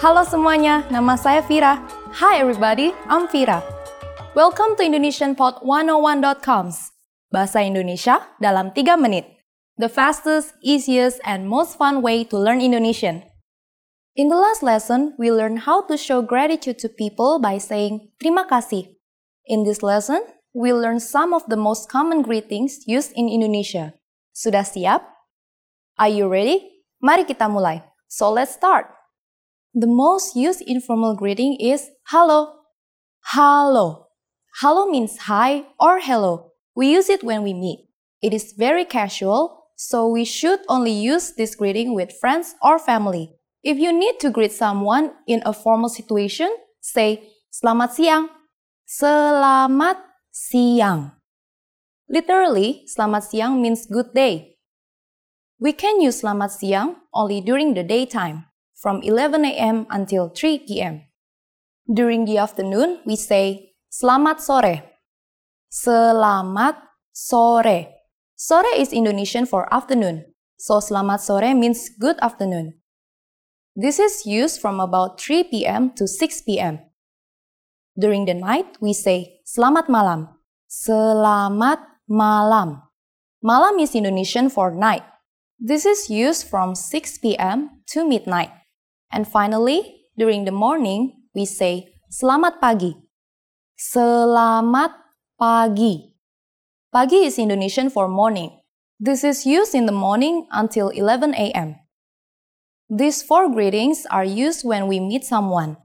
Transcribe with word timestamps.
Halo 0.00 0.24
semuanya, 0.24 0.88
nama 0.88 1.12
saya 1.12 1.44
Vira. 1.44 1.76
Hi 2.24 2.40
everybody, 2.40 2.96
I'm 3.04 3.28
Vira. 3.28 3.60
Welcome 4.32 4.72
to 4.80 4.82
Indonesian 4.88 5.36
Pod 5.36 5.60
101.coms. 5.60 6.96
Bahasa 7.28 7.60
Indonesia 7.60 8.24
dalam 8.40 8.72
3 8.72 8.96
menit. 8.96 9.28
The 9.76 9.92
fastest, 9.92 10.56
easiest, 10.64 11.20
and 11.20 11.44
most 11.44 11.76
fun 11.76 12.00
way 12.00 12.24
to 12.32 12.40
learn 12.40 12.64
Indonesian. 12.64 13.28
In 14.16 14.32
the 14.32 14.40
last 14.40 14.64
lesson, 14.64 15.12
we 15.20 15.28
learned 15.28 15.68
how 15.68 15.84
to 15.84 16.00
show 16.00 16.24
gratitude 16.24 16.80
to 16.80 16.88
people 16.88 17.36
by 17.36 17.60
saying 17.60 18.08
terima 18.16 18.48
kasih. 18.48 18.96
In 19.52 19.68
this 19.68 19.84
lesson, 19.84 20.24
we 20.56 20.72
learn 20.72 20.96
some 20.96 21.36
of 21.36 21.44
the 21.52 21.60
most 21.60 21.92
common 21.92 22.24
greetings 22.24 22.88
used 22.88 23.12
in 23.12 23.28
Indonesia. 23.28 23.92
Sudah 24.32 24.64
siap? 24.64 25.04
Are 26.00 26.08
you 26.08 26.24
ready? 26.24 26.88
Mari 27.04 27.28
kita 27.28 27.52
mulai. 27.52 27.84
So 28.08 28.32
let's 28.32 28.56
start. 28.56 28.99
The 29.72 29.86
most 29.86 30.34
used 30.34 30.62
informal 30.66 31.14
greeting 31.14 31.54
is 31.60 31.90
hello. 32.08 32.58
Halo. 33.32 34.08
Halo 34.60 34.90
means 34.90 35.30
hi 35.30 35.62
or 35.78 36.00
hello. 36.00 36.50
We 36.74 36.90
use 36.90 37.08
it 37.08 37.22
when 37.22 37.44
we 37.44 37.54
meet. 37.54 37.86
It 38.20 38.34
is 38.34 38.52
very 38.58 38.84
casual, 38.84 39.70
so 39.76 40.08
we 40.08 40.24
should 40.24 40.58
only 40.68 40.90
use 40.90 41.34
this 41.38 41.54
greeting 41.54 41.94
with 41.94 42.18
friends 42.18 42.56
or 42.60 42.80
family. 42.80 43.38
If 43.62 43.78
you 43.78 43.92
need 43.92 44.18
to 44.26 44.30
greet 44.30 44.50
someone 44.50 45.12
in 45.28 45.40
a 45.46 45.52
formal 45.52 45.88
situation, 45.88 46.50
say 46.80 47.30
selamat 47.54 47.94
siang. 47.94 48.26
Selamat 48.90 50.02
siang. 50.34 51.14
Literally, 52.10 52.82
selamat 52.90 53.22
siang 53.22 53.62
means 53.62 53.86
good 53.86 54.10
day. 54.18 54.58
We 55.62 55.70
can 55.70 56.02
use 56.02 56.26
selamat 56.26 56.58
siang 56.58 57.06
only 57.14 57.38
during 57.38 57.78
the 57.78 57.86
daytime 57.86 58.49
from 58.80 59.04
11 59.04 59.44
a.m. 59.44 59.86
until 59.92 60.32
3 60.32 60.64
p.m. 60.64 61.04
During 61.84 62.24
the 62.24 62.40
afternoon, 62.40 63.04
we 63.04 63.14
say 63.14 63.76
selamat 63.92 64.40
sore. 64.40 64.80
Selamat 65.68 66.80
sore. 67.12 67.92
Sore 68.40 68.72
is 68.80 68.96
Indonesian 68.96 69.44
for 69.44 69.68
afternoon, 69.68 70.24
so 70.56 70.80
selamat 70.80 71.20
sore 71.20 71.52
means 71.52 71.92
good 72.00 72.16
afternoon. 72.24 72.80
This 73.76 74.00
is 74.00 74.24
used 74.24 74.64
from 74.64 74.80
about 74.80 75.20
3 75.20 75.44
p.m. 75.52 75.92
to 76.00 76.08
6 76.08 76.42
p.m. 76.48 76.80
During 78.00 78.24
the 78.24 78.34
night, 78.34 78.80
we 78.80 78.96
say 78.96 79.44
selamat 79.44 79.92
malam. 79.92 80.40
Selamat 80.72 81.84
malam. 82.08 82.88
Malam 83.44 83.76
is 83.76 83.92
Indonesian 83.92 84.48
for 84.48 84.72
night. 84.72 85.04
This 85.60 85.84
is 85.84 86.08
used 86.08 86.48
from 86.48 86.72
6 86.72 87.20
p.m. 87.20 87.84
to 87.92 88.08
midnight. 88.08 88.59
And 89.10 89.26
finally, 89.26 90.06
during 90.14 90.46
the 90.46 90.54
morning, 90.54 91.26
we 91.34 91.42
say 91.42 91.90
selamat 92.06 92.62
pagi. 92.62 92.94
Selamat 93.74 94.94
pagi. 95.34 96.14
Pagi 96.94 97.26
is 97.26 97.38
Indonesian 97.38 97.90
for 97.90 98.06
morning. 98.06 98.54
This 99.02 99.26
is 99.26 99.42
used 99.42 99.74
in 99.74 99.90
the 99.90 99.94
morning 99.94 100.46
until 100.54 100.94
11 100.94 101.34
a.m. 101.34 101.82
These 102.86 103.26
four 103.26 103.50
greetings 103.50 104.06
are 104.10 104.26
used 104.26 104.62
when 104.62 104.86
we 104.86 105.02
meet 105.02 105.26
someone. 105.26 105.78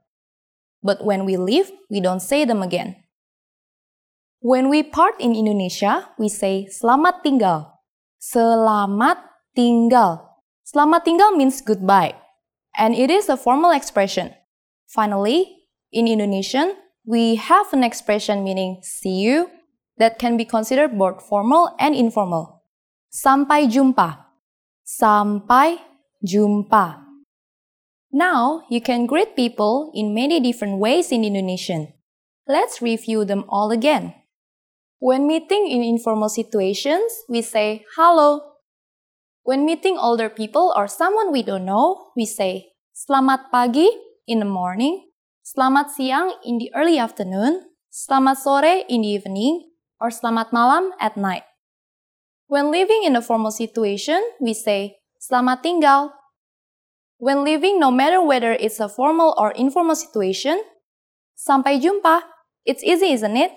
But 0.85 1.01
when 1.01 1.25
we 1.25 1.37
leave, 1.37 1.73
we 1.89 2.01
don't 2.01 2.21
say 2.21 2.45
them 2.45 2.61
again. 2.61 3.01
When 4.37 4.69
we 4.69 4.85
part 4.85 5.17
in 5.17 5.33
Indonesia, 5.33 6.13
we 6.21 6.29
say 6.29 6.69
selamat 6.69 7.25
tinggal. 7.25 7.81
Selamat 8.21 9.17
tinggal. 9.57 10.45
Selamat 10.61 11.01
tinggal 11.01 11.33
means 11.33 11.61
goodbye 11.65 12.24
and 12.77 12.93
it 12.95 13.09
is 13.09 13.29
a 13.29 13.37
formal 13.37 13.71
expression. 13.71 14.33
Finally, 14.87 15.55
in 15.91 16.07
Indonesian, 16.07 16.75
we 17.05 17.35
have 17.35 17.71
an 17.73 17.83
expression 17.83 18.43
meaning 18.43 18.79
see 18.81 19.21
you 19.21 19.49
that 19.97 20.19
can 20.19 20.37
be 20.37 20.45
considered 20.45 20.97
both 20.97 21.23
formal 21.23 21.75
and 21.79 21.95
informal. 21.95 22.63
Sampai 23.11 23.71
jumpa. 23.71 24.27
Sampai 24.83 25.79
jumpa. 26.19 27.05
Now, 28.11 28.63
you 28.69 28.79
can 28.81 29.05
greet 29.05 29.35
people 29.35 29.91
in 29.93 30.13
many 30.13 30.39
different 30.39 30.79
ways 30.79 31.11
in 31.11 31.23
Indonesian. 31.23 31.93
Let's 32.47 32.81
review 32.81 33.25
them 33.25 33.43
all 33.49 33.71
again. 33.71 34.13
When 34.99 35.27
meeting 35.27 35.67
in 35.67 35.83
informal 35.83 36.29
situations, 36.29 37.11
we 37.27 37.41
say 37.41 37.85
halo 37.95 38.54
when 39.45 39.63
meeting 39.63 39.95
older 39.95 40.27
people 40.27 40.73
or 40.75 40.89
someone 40.89 41.31
we 41.31 41.45
don't 41.45 41.69
know, 41.69 42.09
we 42.17 42.25
say 42.25 42.73
selamat 42.97 43.53
pagi 43.53 43.85
in 44.25 44.41
the 44.41 44.49
morning, 44.49 45.05
selamat 45.45 45.93
siang 45.93 46.33
in 46.41 46.57
the 46.57 46.73
early 46.73 46.97
afternoon, 46.97 47.69
selamat 47.93 48.41
sore 48.41 48.81
in 48.89 49.05
the 49.05 49.11
evening, 49.13 49.69
or 50.01 50.09
selamat 50.09 50.49
malam 50.49 50.89
at 50.97 51.13
night. 51.13 51.45
When 52.49 52.73
living 52.73 53.05
in 53.05 53.13
a 53.13 53.21
formal 53.21 53.53
situation, 53.53 54.17
we 54.41 54.57
say 54.57 54.97
selamat 55.21 55.61
tinggal. 55.61 56.17
When 57.21 57.45
living, 57.45 57.77
no 57.77 57.93
matter 57.93 58.25
whether 58.25 58.57
it's 58.57 58.81
a 58.81 58.89
formal 58.89 59.37
or 59.37 59.53
informal 59.53 59.95
situation, 59.95 60.57
sampai 61.37 61.77
jumpa. 61.77 62.25
It's 62.65 62.81
easy, 62.81 63.13
isn't 63.13 63.37
it? 63.37 63.53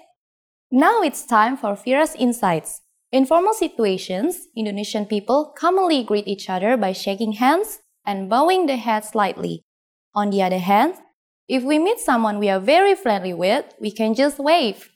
Now 0.69 1.00
it's 1.00 1.25
time 1.25 1.56
for 1.56 1.72
Vira's 1.72 2.12
insights. 2.12 2.84
In 3.08 3.24
formal 3.24 3.54
situations, 3.54 4.48
Indonesian 4.52 5.06
people 5.06 5.54
commonly 5.56 6.04
greet 6.04 6.28
each 6.28 6.50
other 6.50 6.76
by 6.76 6.92
shaking 6.92 7.41
hands 7.41 7.80
and 8.04 8.28
bowing 8.28 8.66
the 8.66 8.76
head 8.76 9.04
slightly. 9.04 9.64
On 10.14 10.28
the 10.28 10.42
other 10.42 10.60
hand, 10.60 10.94
if 11.48 11.64
we 11.64 11.78
meet 11.78 12.00
someone 12.00 12.38
we 12.38 12.50
are 12.50 12.60
very 12.60 12.94
friendly 12.94 13.32
with, 13.32 13.64
we 13.80 13.91
can 13.91 14.12
just 14.12 14.38
wave. 14.38 14.92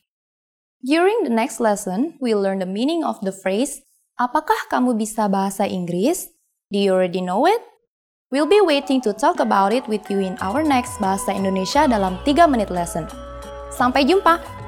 During 0.84 1.24
the 1.24 1.32
next 1.32 1.58
lesson, 1.58 2.18
we'll 2.20 2.40
learn 2.40 2.58
the 2.58 2.68
meaning 2.68 3.02
of 3.02 3.16
the 3.24 3.32
phrase, 3.32 3.80
Apakah 4.20 4.68
kamu 4.68 5.00
bisa 5.00 5.24
bahasa 5.24 5.64
Inggris? 5.64 6.28
Do 6.68 6.76
you 6.76 6.92
already 6.92 7.24
know 7.24 7.48
it? 7.48 7.64
We'll 8.28 8.48
be 8.48 8.60
waiting 8.60 9.00
to 9.08 9.16
talk 9.16 9.40
about 9.40 9.72
it 9.72 9.88
with 9.88 10.04
you 10.12 10.20
in 10.20 10.36
our 10.44 10.60
next 10.60 11.00
Bahasa 11.00 11.32
Indonesia 11.32 11.88
dalam 11.88 12.20
3 12.24 12.44
menit 12.44 12.68
lesson. 12.68 13.08
Sampai 13.72 14.04
jumpa! 14.04 14.61